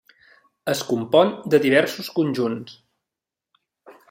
[0.73, 2.77] Es compon de diversos conjunts.